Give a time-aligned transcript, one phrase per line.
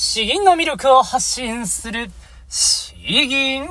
[0.00, 2.08] 詩吟の魅力を発信する、
[2.48, 2.94] 詩
[3.26, 3.66] 吟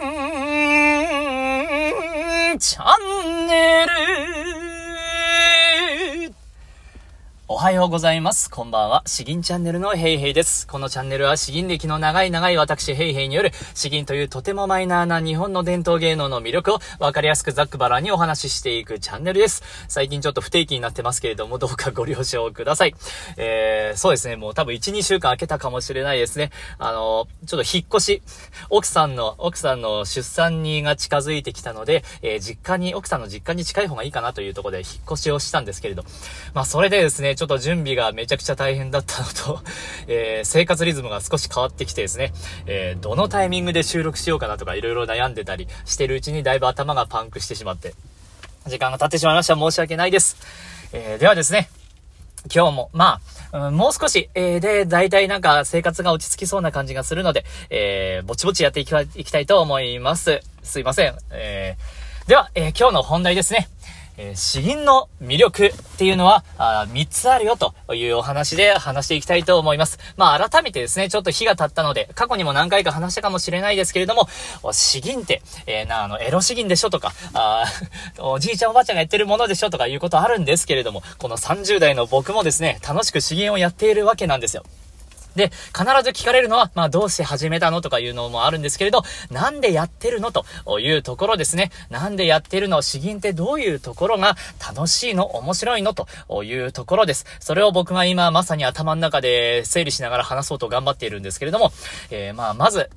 [2.60, 2.84] チャ
[3.26, 4.17] ンネル。
[7.50, 8.52] おはようございます。
[8.52, 9.04] こんばんは。
[9.06, 10.68] 詩吟チャンネルのヘイヘイです。
[10.68, 19.64] このチャンネルは詩吟歴の長い長い私ヘイヘイによる詩吟というとてもマイナーな日本の伝統芸能の魅力をわかりやすくざっくばらにお話ししていくチャンネルです。
[19.88, 22.94] 最近ちょっと不定期になってますけれども、どうかご了承ください。
[23.38, 24.36] えー、そうですね。
[24.36, 26.52] もう多分1、2週間空けたかもしれないですね。
[26.80, 28.22] あの、ちょっと引っ越し、
[28.70, 36.04] 奥さんの、奥さんの出産にが近づいてきたので、えー、実家に、奥さんの実家に近い方がいいかなというところで引っ越しをしたんですけれど、
[36.54, 39.62] まあそれでですね、ちょっと準備がめちゃくちゃ大変だったのと、
[40.10, 42.34] えー、生活リズムが少し変わってきてですね、
[42.66, 47.94] えー、どのタイミングで収録しようかなとか色々悩んでたりしてるうちにだいぶ頭がパンクしてしまって、
[48.66, 49.56] 時間が経ってしまいました。
[49.56, 50.36] 申し訳ないです。
[50.92, 51.70] えー、ではですね、
[52.54, 60.42] 今日も、まあ、もう少し、えー、で、大体なんか生活が落ち着きそうな感じがするので、えー、ぼちぼちやっていきいきたいと思います。
[60.64, 61.16] すいません。
[61.32, 63.70] えー、では、えー、今日の本題ですね。
[64.18, 70.00] えー、詩吟の魅力っていうのは、あ3つあるよというお話で話していきたいと思います。
[70.18, 74.28] まあ、改めてですね、ちょっと日が経ったので、過去にも何回か話したかもしれないですけれども、
[74.72, 77.66] 詩吟って、えー、な、あの、エロ詩吟でしょとか、あ
[78.18, 84.64] おじいちゃんおばあちゃんがやってるものでしょとかいうことあるんですけれども、この30代の僕もですね、楽しく詩吟をやっているわけなんですよ。
[85.38, 90.46] で、必ず聞かれるのは、まあ、どうして始めたのとかいうのもあるんですけれど、なんでやってるのと
[90.80, 91.72] いうところですね。
[91.90, 94.36] なんでやってるの詩吟ってどういうところが
[94.76, 96.08] 楽しいの面白いのと
[96.44, 97.26] いうところです。
[97.40, 101.72] それを僕が今まさに頭の中で整理しながら話そうと頑張っているんですけれども、
[102.10, 102.90] えー、まあ、まず、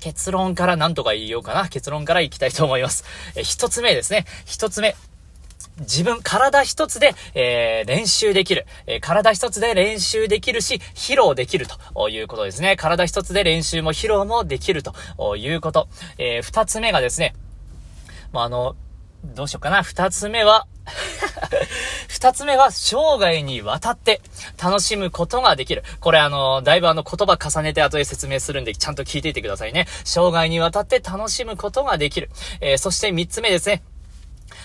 [0.00, 1.68] 結論から何とか言おうかな。
[1.68, 3.04] 結論からいきたいと思います。
[3.36, 4.24] え、一つ目ですね。
[4.46, 4.96] 一つ目。
[5.80, 8.66] 自分、体一つで、えー、練習できる。
[8.86, 12.76] えー、体一つで練習できるし、披露できるということですね。
[12.76, 15.88] 体一つで練習も披露もできるということ。
[16.18, 17.34] えー、二つ目がですね、
[18.32, 18.76] まあ、あの、
[19.24, 19.82] どうしようかな。
[19.82, 20.66] 二つ目は
[22.08, 24.20] 二つ目は生涯にわたって
[24.62, 25.84] 楽しむことができる。
[26.00, 29.86] これあの、だいぶあの言葉重ねて後で説明するんでちゃんと聞いていてくださいね。
[30.04, 32.30] 生涯にわたって楽しむことができる。
[32.60, 33.82] えー、そして三つ目ですね。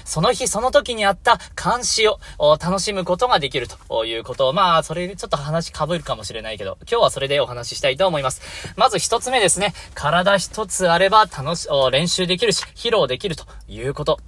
[0.05, 8.41] その日その時にあった監視を楽しむことができるということ、まあ、それちょっと話被るかもしれないけど、今日はそれでお話ししたいと思います。
[8.77, 9.73] まず一つ目ですね。
[9.93, 14.19] 体一つあれば楽し、練習できるし、披露できるということ。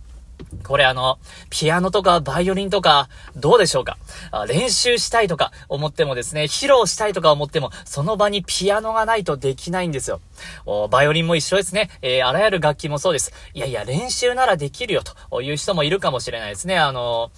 [0.63, 3.97] これあの、ピアノとかバイオリンとか、どうでしょうか？
[4.31, 10.19] あ練習したいとか思ってもですね、披露したいとか思っても、その場にピアノがないとできないんですよ。
[10.65, 11.89] おバイオリンも一緒ですね。
[12.01, 13.33] えー、あらゆる楽器もそうです。
[13.53, 16.77] いやいや、練習ならできるよという人もいるかもしれないですね。
[16.77, 17.31] あの、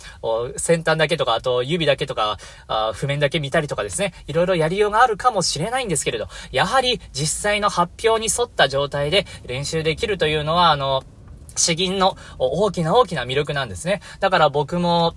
[0.58, 2.38] 先端だけとか、あと指だけとか、
[2.68, 4.14] あ譜面だけ見たりとかですね。
[4.28, 11.04] いろいろやりようがあるかもしれないんですけれど、やはり実際の発表に沿った状態で練習できるというのは、あの、
[11.60, 14.02] 詩吟の大きな大きな魅力なんですね。
[14.20, 15.14] だから僕も、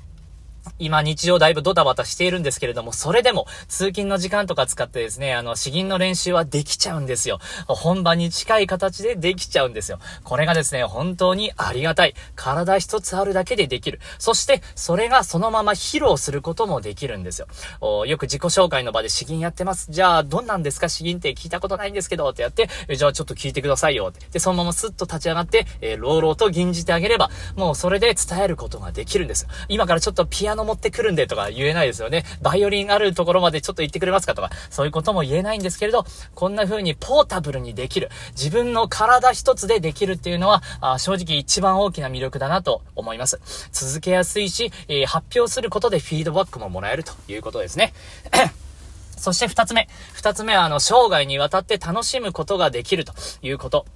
[0.79, 7.39] 今日常だいぶドタバタしているんですけれども、それでも通勤の時間とか使ってですね、あの、詩吟の練習はできちゃうんですよ。
[7.67, 9.99] 本番に近い形でできちゃうんですよ。
[10.25, 12.15] これがですね、本当にありがたい。
[12.37, 14.01] 体一つあるだけでできる。
[14.19, 17.41] そして、それがそのまま披露することもできるんです
[17.81, 18.07] よ。
[18.07, 19.91] よく自己紹介の場で詩吟やってます。
[19.91, 20.89] じゃあ、どんなんですか？
[20.89, 24.09] 詩吟って聞いたことないんですけど、ってやって、じゃあちょっと聞いてくださいよ。
[24.09, 24.27] って。
[24.31, 29.51] で、そのままスッと立ち上がって、えー、朗々と吟じてあげれば、もうそれで伝えることができるんですよ。
[29.69, 32.25] 今からちょっとピアアノ持ってくるんでとか言えないですよね。
[32.41, 36.05] バイオリンあるところまでちょっと行ってくれますかとか、そういうことも言えないんですけれど、
[36.35, 38.11] こんな風にポータブルにできる。
[38.33, 43.41] 自分の体一つでできるっていうのは、あ正直一番大きな魅力だなと思います。
[43.73, 47.93] 続けやすいし、えー、発表することでフィードバックももらえるということですね。
[49.17, 49.89] そして二つ目。
[50.15, 53.87] 二つ目は、あの、生涯にわたって楽しむことができるということ。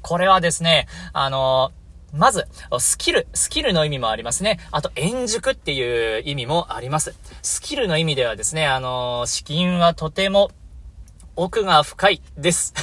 [0.00, 1.72] これはですね、あの
[2.12, 2.46] まず、
[2.78, 4.58] スキル、スキルの意味もありますね。
[4.70, 7.14] あと、円熟っていう意味もあります。
[7.42, 10.50] スキルの意味ではですね、あの資金はとても
[11.36, 12.74] 奥が深いです。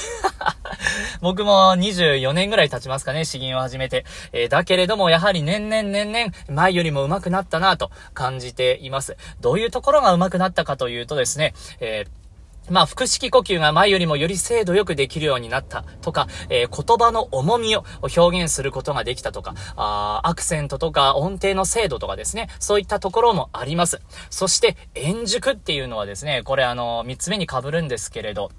[1.20, 4.04] 僕も24年ぐらい経ちますかね、詩吟を始めて。
[4.32, 9.16] えー、だけれども、やはり年々年々、前よりも上手くなったなと感じています。
[9.40, 12.25] どういうところが上手くなったかというとですね、えー
[12.70, 15.84] まあ、腹式呼吸が前よりもより精度よくできるようになった。
[16.02, 24.00] とか、えー、言葉の重みを表現することができたとか、あアクセントとか音程の精度とかですね、そういったところもあります。
[24.30, 28.50] そして、円熟っていうのはですね、これあの、三つ目に被るんですけれど、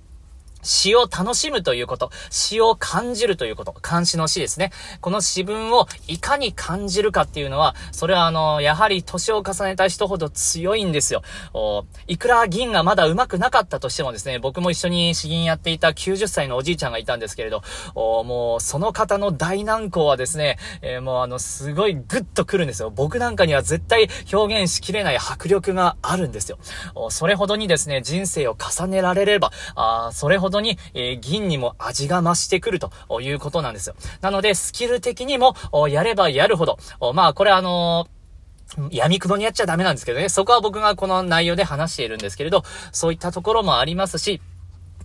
[0.62, 4.72] 詩を楽しむということ、詩を感じるということ、監視の詩ですね。
[5.02, 11.22] この詩文をいかに感じるかっていうのは、それはあの、やはり年を重ねた人ほど強いんですよ。
[11.54, 17.62] おいくら銀がまだ上手くなかったとしてもですね、僕も一緒に詩吟やっていた90歳のおじいちゃんがいたんですけれど、
[17.96, 22.90] おもうその方の大難航はですね、えー、もうあの、すごいグッとくるんですよ。
[22.90, 26.58] 僕なんかには絶対表現しきれない迫力があるんですよ。
[26.96, 33.96] おそれほどにですね、人生を重ねられれば、あそれほどどに、えー、銀にも味が増してくるということなんですよ。
[34.22, 35.56] なので、スキル的にも、
[35.90, 36.78] やればやるほど、
[37.14, 38.18] まあ、これあのー
[38.92, 40.28] 闇雲にやっちゃダメなんですけどね。
[40.28, 44.42] そこは僕がこの内容で話しているんですけれど、そういったところもありますし、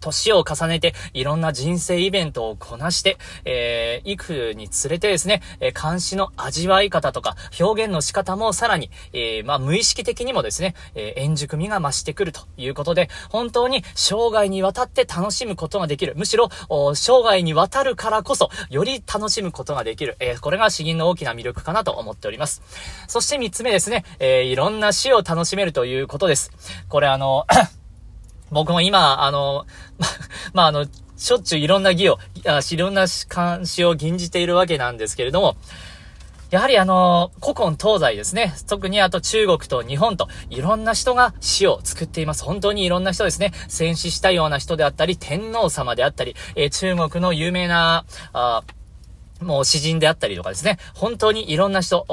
[0.03, 16.15] 年を重ねて、いろんな人生イベントをこなして、えー、行くにつれてですね、えー、監視の味わい方とか、表現の仕方もさらに、えー、まあ、無意識的にもですね、えー、円熟味が増してくるということで、本当に生涯にわたって楽しむことができる。
[16.17, 16.51] むしろ、
[16.95, 20.17] 生涯にわたるからこそ、より楽しむことができる。
[20.19, 22.63] えー、これが詩吟の大きな魅力かなと思っております。
[23.07, 26.51] そして三つ目ですね、えー、いろんな詩を楽しめるということです。
[26.89, 27.47] これあの、
[28.53, 29.67] 僕も今、あの、
[29.99, 30.07] ま、
[30.55, 35.57] まあ、あの、しょっちゅういろんな義を、あいろんな監視を吟じているわけなんですけれども、
[36.51, 38.53] やはりあの、古今東西ですね。
[38.69, 42.45] 特にあと中国と日本といろんな人が死を作っています。
[42.45, 43.53] 本当にいろんな人ですね。
[43.69, 48.05] 戦死したような人であったり、天皇様であったり、え、中国の有名な、
[48.35, 48.65] あ
[49.43, 50.79] もう詩人であったりとかですね。
[50.95, 52.05] 本当にいろんな人、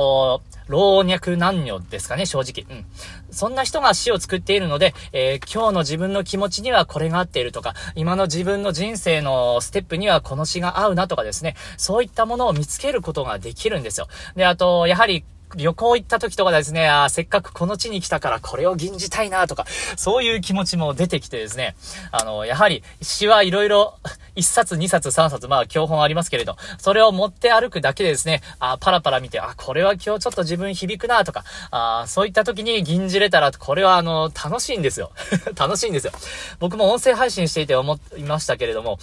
[0.68, 2.66] 老若男女ですかね、正直。
[2.70, 2.86] うん。
[3.32, 14.08] そんな人が詩を作っているので、えー、今日の自分の気持ちにはこれが合っているとか、今の自分の人生のステップにはこの詩が合うなとかですね、そういったものを見つけることができるんですよ。
[14.36, 15.24] で、あと、やはり、
[15.56, 19.66] 旅行行った時とかですね、あせっかくこの地に来たからこれを吟じたいなとか、
[19.98, 21.76] そういう気持ちも出てきてですね、
[22.12, 23.98] あの、やはり詩はいろいろ、
[24.36, 35.12] 1冊、2冊、3冊、まあ教本ありますけれど、それを持って歩くだけでですね、あパラパラ見て、あ、これは今日ちょっと自分響くなとか、あそういった時に吟じれたら、これはあの、楽しいんですよ。
[35.58, 36.14] 楽しいんですよ。
[36.60, 39.00] 僕も音声配信していて思いましたけれども、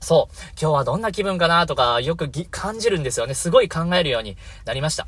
[0.00, 3.34] そう、今日はどんな気分かなとか、よく感じるんですよね。
[3.34, 5.06] すごい考えるようになりました。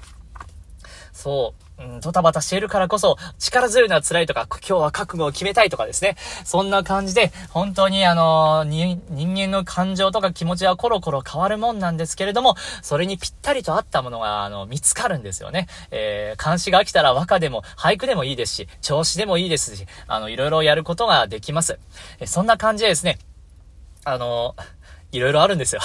[1.13, 6.17] そう、うん、ドタバタしているからこそ、力強いのは辛いとか、今日は覚悟を決めたいとかですね。
[6.45, 15.67] そんな感じで、本当にあの、人間の感情とか気持ちはコロコロ変わるもんなんですけれども、それにぴったりと合ったものが、あの、見つかるんですよね。
[15.91, 21.79] えー、監視が飽きたら和歌でも、俳句でもいいですし、調子でもいいですし、あの、いろいろやることができます。
[22.21, 23.19] えそんな感じでですね、
[24.05, 24.57] あの、
[25.13, 25.83] いろいろあるんですよ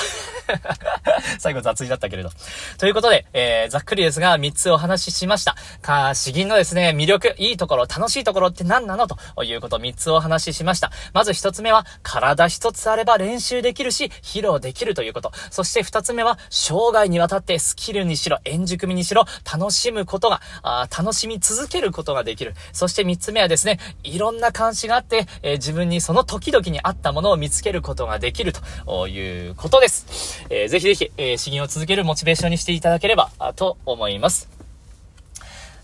[1.39, 2.31] 最後雑になったけれど。
[2.77, 5.55] ということで、えー、ざっくりですが、3つお話ししました。
[5.81, 9.07] か、詩吟のですね、魅力、いいところ、楽しいところって何なの？
[9.07, 10.91] ということ、3つお話ししました。
[11.13, 15.31] まず1つ目は、体1つあれば練習できるし、披露できるということ。
[15.51, 22.55] そして2つ目は、生涯にわたってスキルにしろ、円熟味にしろ、楽しむことが、あ楽しみ続けることができる。
[22.73, 28.53] そして3つ目はですね、いろんな監視があって、えー、自分にその時々に合ったものを見つけることができる
[28.85, 30.36] ということです。
[30.49, 34.49] えー、ぜひぜひ、えー、詩吟を続けるモチベーションにしていただければ、と思います。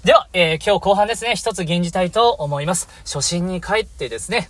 [0.03, 2.89] では、えー、今日後半ですね、一つ吟じたいと思います。
[3.05, 4.49] 初心に帰ってですね、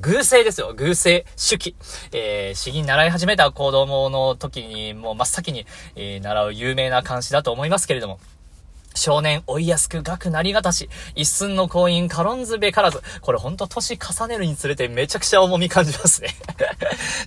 [0.00, 0.74] 偶性ですよ。
[0.74, 1.76] 偶性、手記。
[2.10, 8.18] えー、詩吟習い始めた子供の時に、もう真っ先に、えー、習う有名な漢詩だと思いますけれども、
[8.96, 13.00] 少年追いやすく学なりがたし、一寸の婚姻軽んずべからず。
[13.20, 16.30] これほんと年重ねるにつれてめちゃくちゃ重み感じますね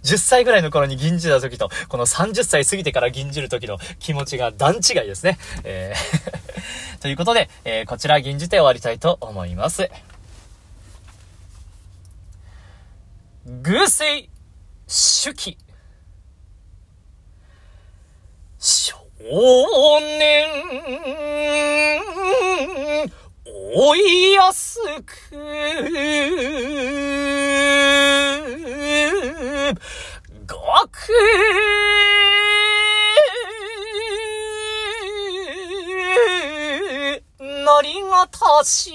[0.03, 5.37] 10歳ぐらいの頃に銀じた時と、この30歳過ぎてから銀じる時の気持ちが段違いですね。
[5.63, 9.89] えー ということで、えー、こちら銀じて終わりたいと思います。
[13.45, 14.29] 偶性
[15.23, 15.57] 手記。
[18.59, 18.95] 少
[20.01, 20.45] 年、
[23.45, 25.35] 追いやすく、
[30.45, 31.09] 学
[37.39, 38.91] なりがたし、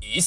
[0.00, 0.22] 一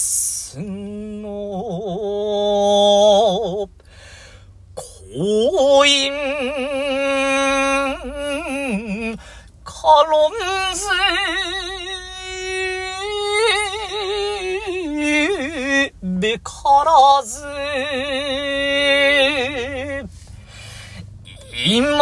[21.65, 21.97] 今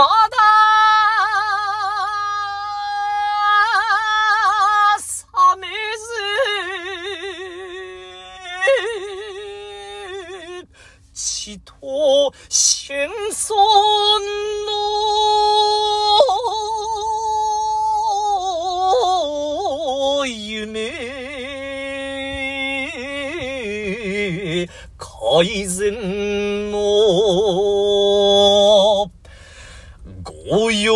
[25.37, 26.79] 改善の
[30.23, 30.95] ご用。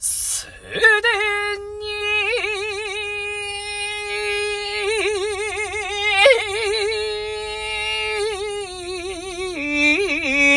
[0.00, 0.50] すで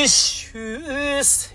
[0.02, 1.54] に修正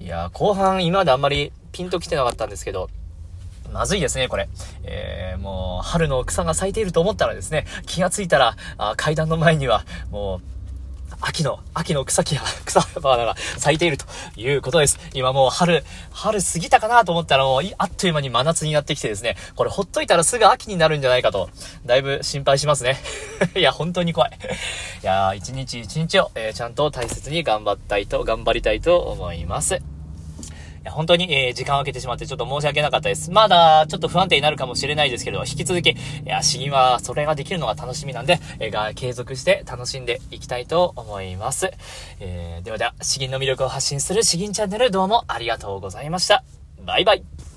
[0.00, 2.90] いや、後半今まであんまりピンときてなかったんですけど、
[3.72, 4.48] まずいですね、これ。
[4.82, 10.40] えー、もう、春の草が咲いていると思ったらですね、気がついたら、あ階段の前には、もう、
[11.20, 14.06] 秋の、秋の草木や 草花が咲いていると
[14.36, 14.98] いうことです。
[15.14, 21.48] 今もう春、春過ぎたかなと思ったらもうあっという間に真夏になってきてですね、これほっといたらすぐ秋になるんじゃないかと、
[21.86, 22.98] だいぶ心配しますね。
[23.54, 24.38] いや、本当に怖い。
[25.02, 29.80] いや一日一日を、えー、ちゃんと大切に頑張ったいと、頑張りたいと思います。
[30.90, 33.30] 本当に、えー、時間を空けてしまってちょっと申し訳なかったです。
[33.30, 41.70] まだちょっと不安定になるかもしれないですけど、引き続き、いや、詩吟はそれができるのが楽しみなんで、えー、が継続して楽しんでいきたいと思います。
[42.20, 46.44] えー、ではでは、詩吟の魅力を発信する詩吟チャンネルどうもありがとうございました。
[46.84, 47.47] バイバイ。